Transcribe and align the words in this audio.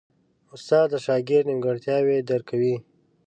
استاد 0.55 0.85
د 0.91 0.95
شاګرد 1.05 1.47
نیمګړتیاوې 1.49 2.17
درک 2.29 2.45
کوي. 2.51 2.75